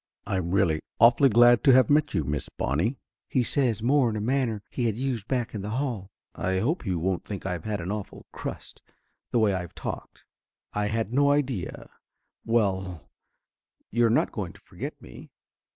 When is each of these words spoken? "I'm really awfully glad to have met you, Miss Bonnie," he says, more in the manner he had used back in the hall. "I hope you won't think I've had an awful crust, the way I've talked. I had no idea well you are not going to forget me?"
"I'm 0.25 0.49
really 0.49 0.81
awfully 0.99 1.29
glad 1.29 1.63
to 1.63 1.73
have 1.73 1.87
met 1.91 2.15
you, 2.15 2.23
Miss 2.23 2.49
Bonnie," 2.49 2.97
he 3.27 3.43
says, 3.43 3.83
more 3.83 4.09
in 4.09 4.15
the 4.15 4.19
manner 4.19 4.63
he 4.71 4.87
had 4.87 4.95
used 4.95 5.27
back 5.27 5.53
in 5.53 5.61
the 5.61 5.69
hall. 5.77 6.09
"I 6.33 6.57
hope 6.57 6.87
you 6.87 6.97
won't 6.97 7.23
think 7.23 7.45
I've 7.45 7.65
had 7.65 7.79
an 7.79 7.91
awful 7.91 8.25
crust, 8.31 8.81
the 9.29 9.37
way 9.37 9.53
I've 9.53 9.75
talked. 9.75 10.25
I 10.73 10.87
had 10.87 11.13
no 11.13 11.29
idea 11.29 11.87
well 12.43 13.11
you 13.91 14.03
are 14.07 14.09
not 14.09 14.31
going 14.31 14.53
to 14.53 14.61
forget 14.61 14.99
me?" 14.99 15.29